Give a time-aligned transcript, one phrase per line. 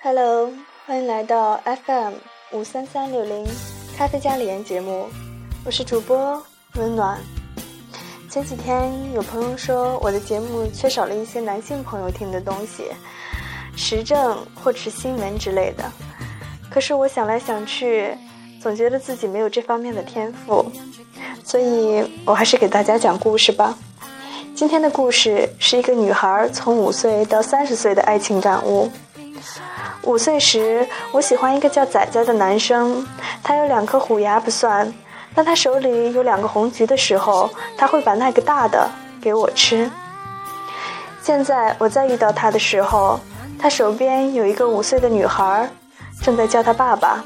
[0.00, 0.48] Hello，
[0.86, 2.12] 欢迎来到 FM
[2.52, 3.44] 五三三六零
[3.96, 5.08] 咖啡加里言节目，
[5.64, 6.40] 我是主播
[6.76, 7.18] 温暖。
[8.30, 12.84] 前几天有朋友说我的节目缺少了一些男性朋友听的东西，
[13.76, 15.82] 时政或者是新闻之类的。
[16.70, 18.16] 可是我想来想去，
[18.62, 20.70] 总觉得自己没有这方面的天赋，
[21.42, 23.76] 所以我还是给大家讲故事吧。
[24.54, 28.88] 今天的故事是一个女孩从五岁到三十岁的爱情感悟。
[30.08, 33.06] 五岁时，我喜欢一个叫仔仔的男生，
[33.42, 34.90] 他有两颗虎牙不算，
[35.34, 38.88] 当他手里有两个红橘的时候，他会把那个大的
[39.20, 39.90] 给我吃。
[41.22, 43.20] 现在我再遇到他的时候，
[43.58, 45.68] 他手边有一个五岁的女孩，
[46.22, 47.22] 正在叫他爸爸。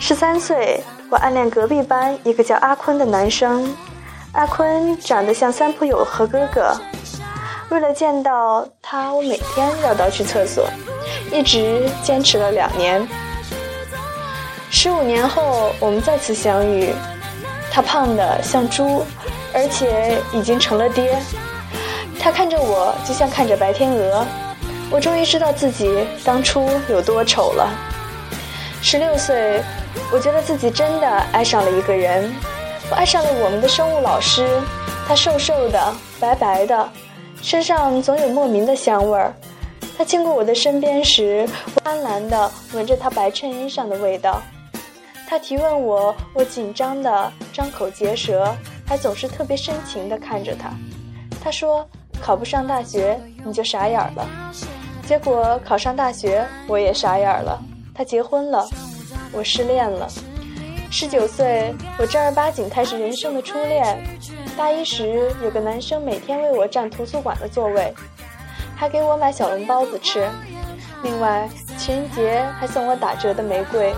[0.00, 3.72] 十三岁，我暗恋隔壁班一个叫阿坤的男生，
[4.32, 6.74] 阿坤长得像三浦友和哥哥。
[7.70, 10.68] 为了见到他，我每天绕道去厕所。
[11.32, 13.06] 一直坚持了两年，
[14.70, 16.92] 十五年后我们再次相遇，
[17.70, 19.04] 他胖的像猪，
[19.52, 21.16] 而且已经成了爹。
[22.18, 24.26] 他看着我就像看着白天鹅，
[24.90, 27.68] 我终于知道自己当初有多丑了。
[28.82, 29.62] 十六岁，
[30.12, 32.32] 我觉得自己真的爱上了一个人，
[32.90, 34.60] 我爱上了我们的生物老师，
[35.06, 36.88] 他瘦瘦的，白白的，
[37.42, 39.32] 身上总有莫名的香味儿。
[39.98, 44.40] 他经过我的身边时，我贪婪地闻着他白衬衣上的味道。
[45.26, 50.70] 他提问我，我紧张地张口结舌，还总是特别深情地看着他。
[51.42, 51.84] 他说
[52.22, 54.24] ：“考不上大学你就傻眼了。”
[55.04, 57.60] 结果考上大学，我也傻眼了。
[57.92, 58.64] 他结婚了，
[59.32, 60.08] 我失恋了。
[60.92, 64.00] 十九岁，我正儿八经开始人生的初恋。
[64.56, 67.92] 大一时，有个男生每天为我占图书馆的座位。
[68.78, 70.30] 还给我买小笼包子吃，
[71.02, 73.92] 另外情人节还送我打折的玫瑰。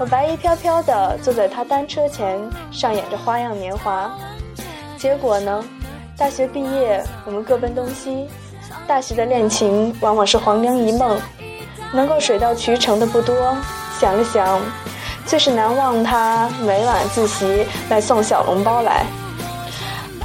[0.00, 2.40] 我白衣飘飘的坐在他单车前，
[2.72, 4.10] 上演着花样年华。
[4.98, 5.64] 结果呢？
[6.18, 8.28] 大学毕业，我们各奔东西。
[8.84, 11.16] 大学的恋情往往是黄粱一梦，
[11.92, 13.56] 能够水到渠成的不多。
[14.00, 14.60] 想了想，
[15.24, 19.06] 最是难忘他每晚自习来送小笼包来。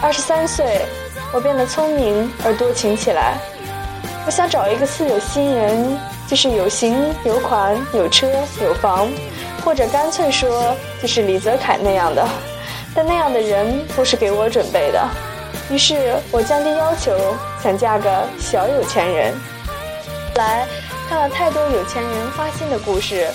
[0.00, 0.86] 二十三岁，
[1.34, 3.36] 我变得聪明而多情起来。
[4.24, 8.28] 我想找一个似有心人，就是有型、有款、有车、
[8.62, 9.08] 有房，
[9.64, 12.24] 或者干脆说就是李泽楷那样的。
[12.94, 15.08] 但那样的人不是给我准备的，
[15.70, 17.16] 于是我降低要求，
[17.62, 19.34] 想嫁个小有钱人。
[20.36, 20.66] 来
[21.08, 23.28] 看了太多有钱人花心的故事，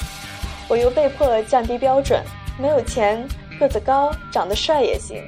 [0.70, 2.24] 我又被迫降低标准，
[2.58, 3.28] 没有钱，
[3.60, 5.22] 个子高，长得帅也行，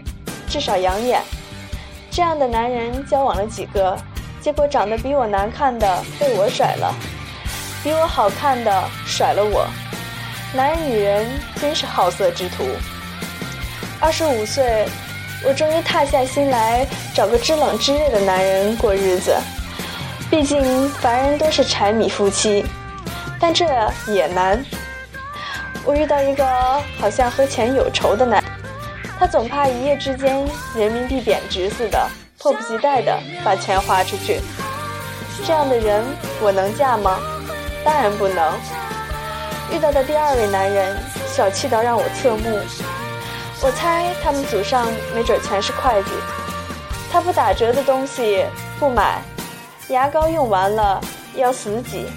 [0.48, 1.22] 至少养眼。
[2.10, 3.98] 这样的男人交往了几个？
[4.42, 6.96] 结果长得比我难看的被我甩了，
[7.84, 9.68] 比我好看的甩了我。
[10.54, 11.28] 男人女人
[11.60, 12.64] 真是好色之徒。
[14.00, 14.88] 二十五岁，
[15.46, 19.36] 我终于踏下心来找个知冷知热的男人过日子。
[20.32, 22.66] 毕竟凡人都是柴米夫妻，
[23.40, 23.66] 但这
[24.08, 24.64] 也难。
[25.84, 26.46] 我遇到一个
[26.98, 28.44] 好像和钱有仇的男，
[29.20, 32.10] 他总怕一夜之间人民币贬值似的。
[32.40, 34.40] 迫不及待地把钱花出去，
[35.46, 36.04] 这样的人
[36.42, 37.20] 我能嫁吗？
[37.84, 38.54] 当然不能。
[39.72, 42.60] 遇到的第二位男人小气到让我侧目，
[43.62, 46.12] 我猜他们祖上没准全是会计。
[47.12, 48.46] 他不打折的东西
[48.80, 49.22] 不买，
[49.90, 51.02] 牙膏用完了
[51.36, 52.08] 要死挤，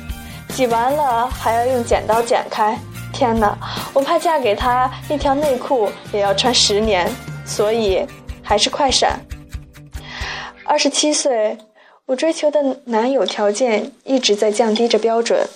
[0.50, 2.78] 挤完了还要用剪刀剪开。
[3.12, 3.59] 天哪，
[3.93, 7.10] 我怕嫁给他一条内裤也要穿十年，
[7.44, 8.06] 所以
[8.41, 9.19] 还是快闪。
[10.64, 11.58] 二十七岁，
[12.06, 15.46] 我追求的男友条件一直在降低着标准，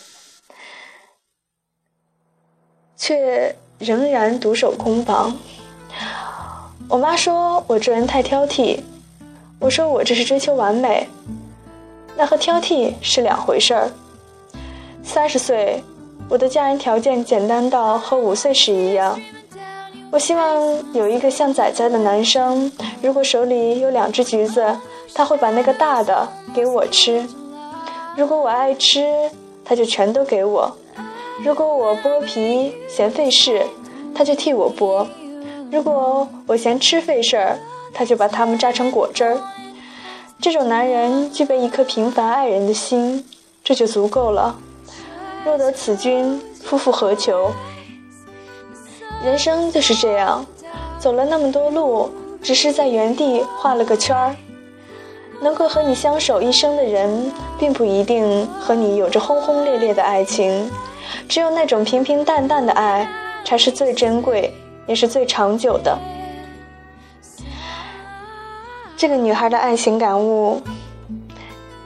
[2.97, 5.37] 却仍然独守空房。
[6.89, 8.81] 我妈说我这人太挑剔，
[9.59, 11.09] 我说我这是追求完美，
[12.17, 13.91] 那和挑剔是两回事儿。
[15.03, 15.83] 三十岁，
[16.29, 19.19] 我的嫁人条件简单到和五岁时一样。
[20.13, 22.71] 我希望有一个像仔仔的男生，
[23.03, 24.65] 如果手里有两只橘子，
[25.17, 27.27] 他会把那个大的给我吃。
[28.15, 29.31] 如果我爱吃，
[29.65, 30.71] 他就全都给我；
[31.43, 33.67] 如果我剥皮嫌费事，
[34.15, 35.07] 他就替我剥；
[35.73, 37.59] 如果我嫌吃费事儿，
[37.95, 39.39] 他就把它们榨成果汁儿。
[40.39, 43.25] 这种男人具备一颗平凡爱人的心，
[43.65, 44.55] 这就足够了。
[45.47, 47.51] 若得此君，夫复何求？
[49.25, 50.45] 人生就是这样，
[50.99, 52.11] 走了那么多路，
[52.43, 54.37] 只是在原地画了个圈儿。
[55.41, 60.71] 能够和你相守一生的人，并不一定和你有着轰轰烈烈的爱情。
[61.29, 63.09] 只有那种平平淡淡的爱，
[63.45, 64.53] 才是最珍贵，
[64.87, 65.97] 也是最长久的。
[68.97, 70.61] 这个女孩的爱情感悟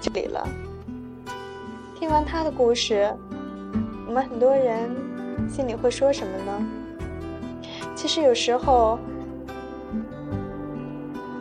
[0.01, 0.47] 就理了。
[1.99, 3.13] 听完她的故事，
[4.07, 4.89] 我们很多人
[5.55, 6.67] 心里会说什么呢？
[7.95, 8.99] 其实有时候，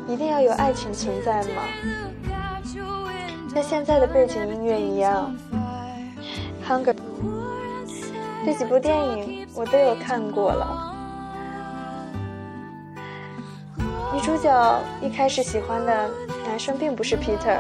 [0.10, 1.64] 一定要有爱情存在吗？
[3.54, 5.36] 像现在的背景音乐一样，
[6.68, 6.94] 《Hunger》
[8.46, 10.96] 这几部电影我都有看过了。
[14.12, 16.10] 女主角一开始喜欢的
[16.46, 17.60] 男生并不是 Peter，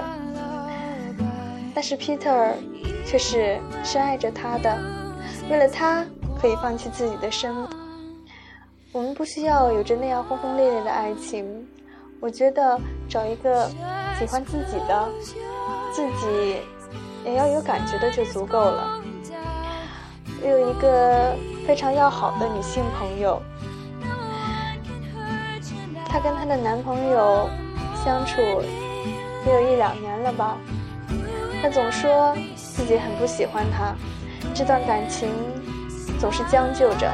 [1.75, 2.53] 但是 Peter
[3.05, 4.75] 却是深爱着她的，
[5.51, 6.03] 为了她
[6.41, 7.67] 可以放弃自己的生命。
[8.91, 11.67] 我们不需要有着那样轰轰烈烈的爱情，
[12.21, 13.69] 我觉得找一个
[14.17, 15.09] 喜欢自己的。
[15.91, 16.61] 自己
[17.25, 19.01] 也要有感觉的就足够了。
[20.41, 21.35] 我有一个
[21.65, 23.41] 非常要好的女性朋友，
[26.05, 27.49] 她跟她的男朋友
[28.05, 28.39] 相处
[29.45, 30.57] 也有一两年了吧。
[31.61, 33.95] 她总说自己很不喜欢他，
[34.53, 35.29] 这段感情
[36.19, 37.11] 总是将就着。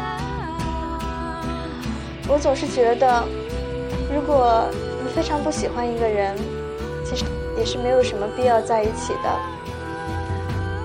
[2.28, 3.24] 我总是觉得，
[4.14, 4.66] 如果
[5.16, 6.36] 非常不喜欢一个人，
[7.06, 7.24] 其实。
[7.58, 9.40] 也是没有什么必要在一起的。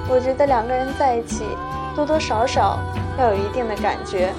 [0.09, 1.44] 我觉得两个人在一起，
[1.97, 2.79] 多多少少
[3.19, 4.32] 要有一定的感觉，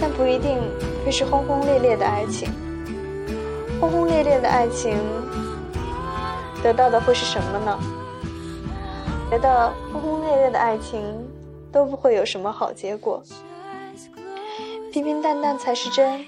[0.00, 0.56] 但不一定
[1.04, 2.48] 会是轰轰烈烈的爱情。
[3.80, 4.96] 轰轰烈烈的爱情，
[6.62, 7.76] 得到的会是什么呢？
[9.28, 11.02] 觉得轰轰烈烈的爱情
[11.72, 13.20] 都不会有什么好结果，
[14.92, 16.24] 平平淡淡才是真。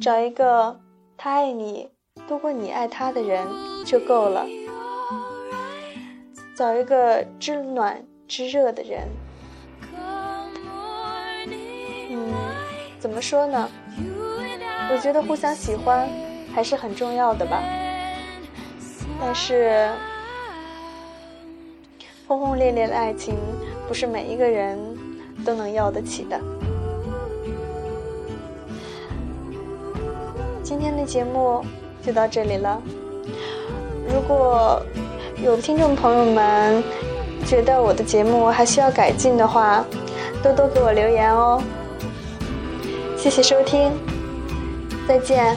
[0.00, 0.76] 找一个
[1.16, 1.88] 他爱你
[2.28, 3.46] 多过你爱他的人。
[3.84, 4.46] 就够了。
[6.56, 9.06] 找一个知暖知热的人，
[12.08, 12.32] 嗯，
[12.98, 13.68] 怎么说呢？
[14.90, 16.08] 我觉得互相喜欢
[16.54, 17.62] 还是很重要的吧。
[19.20, 19.90] 但是，
[22.26, 23.36] 轰轰烈烈的爱情
[23.86, 24.78] 不是每一个人
[25.44, 26.40] 都能要得起的。
[30.64, 31.62] 今天的节目
[32.02, 32.80] 就到这里了。
[34.08, 34.80] 如果
[35.42, 36.82] 有听众朋友们
[37.44, 39.84] 觉得我的节目还需要改进的话，
[40.42, 41.62] 多多给我留言哦。
[43.18, 43.92] 谢谢收听，
[45.06, 45.54] 再见。